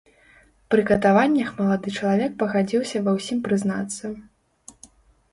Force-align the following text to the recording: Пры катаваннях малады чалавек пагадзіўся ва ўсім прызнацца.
Пры 0.75 0.81
катаваннях 0.91 1.49
малады 1.59 1.91
чалавек 1.99 2.31
пагадзіўся 2.39 2.97
ва 3.09 3.13
ўсім 3.19 3.43
прызнацца. 3.49 4.05